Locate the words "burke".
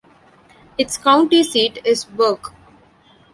2.05-2.55